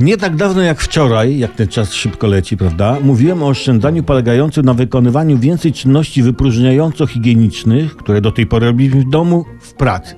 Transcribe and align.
Nie 0.00 0.16
tak 0.16 0.36
dawno 0.36 0.62
jak 0.62 0.80
wczoraj, 0.80 1.38
jak 1.38 1.54
ten 1.54 1.68
czas 1.68 1.92
szybko 1.92 2.26
leci, 2.26 2.56
prawda? 2.56 2.96
Mówiłem 3.02 3.42
o 3.42 3.46
oszczędzaniu 3.46 4.02
polegającym 4.02 4.64
na 4.64 4.74
wykonywaniu 4.74 5.38
więcej 5.38 5.72
czynności 5.72 6.22
wypróżniająco-higienicznych, 6.22 7.96
które 7.96 8.20
do 8.20 8.32
tej 8.32 8.46
pory 8.46 8.66
robiliśmy 8.66 9.00
w 9.00 9.10
domu, 9.10 9.44
w 9.60 9.74
pracy. 9.74 10.14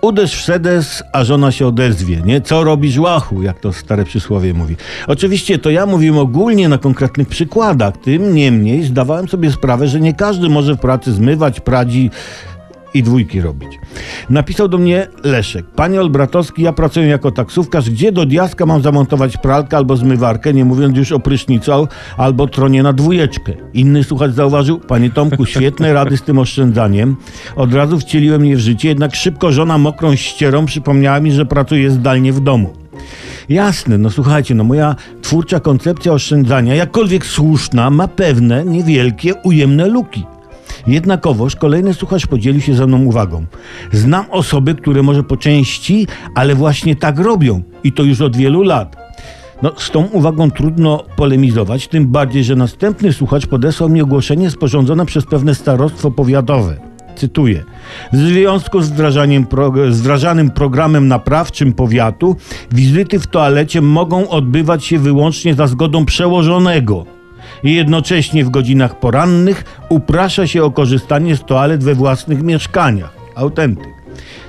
Uderz 0.00 0.34
w 0.34 0.44
sedes, 0.44 1.02
a 1.12 1.24
żona 1.24 1.52
się 1.52 1.66
odezwie, 1.66 2.22
nie? 2.24 2.40
Co 2.40 2.64
robisz 2.64 2.98
łachu, 2.98 3.42
jak 3.42 3.60
to 3.60 3.72
stare 3.72 4.04
przysłowie 4.04 4.54
mówi. 4.54 4.76
Oczywiście 5.06 5.58
to 5.58 5.70
ja 5.70 5.86
mówię 5.86 6.20
ogólnie 6.20 6.68
na 6.68 6.78
konkretnych 6.78 7.28
przykładach, 7.28 7.96
tym 7.96 8.34
niemniej 8.34 8.84
zdawałem 8.84 9.28
sobie 9.28 9.52
sprawę, 9.52 9.88
że 9.88 10.00
nie 10.00 10.14
każdy 10.14 10.48
może 10.48 10.74
w 10.74 10.78
pracy 10.80 11.12
zmywać, 11.12 11.60
pradzi 11.60 12.10
i 12.94 13.02
dwójki 13.02 13.40
robić. 13.40 13.78
Napisał 14.30 14.68
do 14.68 14.78
mnie 14.78 15.06
Leszek. 15.24 15.66
Panie 15.66 16.00
Olbratowski, 16.00 16.62
ja 16.62 16.72
pracuję 16.72 17.06
jako 17.06 17.30
taksówkarz. 17.30 17.90
Gdzie 17.90 18.12
do 18.12 18.26
diaska 18.26 18.66
mam 18.66 18.82
zamontować 18.82 19.36
pralkę 19.36 19.76
albo 19.76 19.96
zmywarkę, 19.96 20.54
nie 20.54 20.64
mówiąc 20.64 20.96
już 20.96 21.12
o 21.12 21.20
prysznicu 21.20 21.88
albo 22.16 22.46
tronie 22.46 22.82
na 22.82 22.92
dwójeczkę. 22.92 23.52
Inny 23.74 24.04
słuchacz 24.04 24.32
zauważył, 24.32 24.78
panie 24.78 25.10
Tomku, 25.10 25.46
świetne 25.46 25.92
rady 25.92 26.16
z 26.16 26.22
tym 26.22 26.38
oszczędzaniem. 26.38 27.16
Od 27.56 27.74
razu 27.74 27.98
wcieliłem 27.98 28.46
je 28.46 28.56
w 28.56 28.60
życie, 28.60 28.88
jednak 28.88 29.14
szybko 29.14 29.52
żona 29.52 29.78
mokrą 29.78 30.16
ścierą 30.16 30.66
przypomniała 30.66 31.20
mi, 31.20 31.32
że 31.32 31.46
pracuje 31.46 31.90
zdalnie 31.90 32.32
w 32.32 32.40
domu. 32.40 32.72
Jasne, 33.48 33.98
no 33.98 34.10
słuchajcie, 34.10 34.54
no 34.54 34.64
moja 34.64 34.96
twórcza 35.22 35.60
koncepcja 35.60 36.12
oszczędzania, 36.12 36.74
jakkolwiek 36.74 37.26
słuszna, 37.26 37.90
ma 37.90 38.08
pewne, 38.08 38.64
niewielkie, 38.64 39.34
ujemne 39.34 39.88
luki. 39.88 40.24
Jednakowoż 40.86 41.56
kolejny 41.56 41.94
słuchacz 41.94 42.26
podzielił 42.26 42.60
się 42.60 42.74
ze 42.74 42.86
mną 42.86 43.04
uwagą. 43.04 43.46
Znam 43.92 44.24
osoby, 44.30 44.74
które 44.74 45.02
może 45.02 45.22
po 45.22 45.36
części, 45.36 46.06
ale 46.34 46.54
właśnie 46.54 46.96
tak 46.96 47.18
robią 47.18 47.62
i 47.84 47.92
to 47.92 48.02
już 48.02 48.20
od 48.20 48.36
wielu 48.36 48.62
lat. 48.62 48.96
No, 49.62 49.72
z 49.76 49.90
tą 49.90 50.04
uwagą 50.04 50.50
trudno 50.50 51.04
polemizować, 51.16 51.88
tym 51.88 52.06
bardziej, 52.06 52.44
że 52.44 52.56
następny 52.56 53.12
słuchacz 53.12 53.46
podesłał 53.46 53.88
mi 53.88 54.02
ogłoszenie 54.02 54.50
sporządzone 54.50 55.06
przez 55.06 55.26
pewne 55.26 55.54
starostwo 55.54 56.10
powiatowe. 56.10 56.76
Cytuję. 57.16 57.64
W 58.12 58.16
związku 58.16 58.80
z 58.80 58.88
wdrażaniem 58.88 59.46
pro, 59.46 59.72
z 59.90 60.00
wdrażanym 60.00 60.50
programem 60.50 61.08
naprawczym 61.08 61.72
powiatu, 61.72 62.36
wizyty 62.72 63.18
w 63.18 63.26
toalecie 63.26 63.82
mogą 63.82 64.28
odbywać 64.28 64.84
się 64.84 64.98
wyłącznie 64.98 65.54
za 65.54 65.66
zgodą 65.66 66.04
przełożonego 66.04 67.15
i 67.62 67.74
jednocześnie 67.74 68.44
w 68.44 68.50
godzinach 68.50 69.00
porannych 69.00 69.64
uprasza 69.88 70.46
się 70.46 70.64
o 70.64 70.70
korzystanie 70.70 71.36
z 71.36 71.44
toalet 71.44 71.84
we 71.84 71.94
własnych 71.94 72.42
mieszkaniach. 72.42 73.16
Autentyk. 73.34 73.96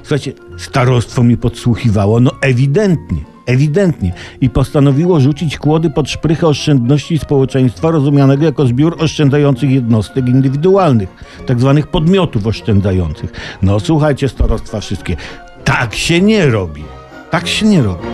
Słuchajcie, 0.04 0.34
starostwo 0.58 1.23
mi 1.23 1.38
podsłuchiwało, 1.38 2.20
no 2.20 2.31
ewidentnie, 2.42 3.17
ewidentnie. 3.45 4.14
I 4.42 4.50
postanowiło 4.50 5.20
rzucić 5.20 5.58
kłody 5.58 5.89
pod 5.89 6.09
szprychę 6.09 6.48
oszczędności 6.48 7.17
społeczeństwa 7.17 7.92
rozumianego 7.92 8.45
jako 8.45 8.66
zbiór 8.67 8.95
oszczędzających 9.00 9.72
jednostek 9.72 10.28
indywidualnych, 10.28 11.09
tak 11.45 11.59
zwanych 11.59 11.88
podmiotów 11.88 12.48
oszczędzających. 12.48 13.32
No 13.61 13.80
słuchajcie, 13.80 14.30
starostwa 14.30 14.80
wszystkie, 14.80 15.16
tak 15.64 15.95
się 15.95 16.22
nie 16.22 16.45
robi. 16.45 16.84
Tak 17.32 17.48
się 17.48 17.66
nie 17.66 17.82
robi. 17.82 18.08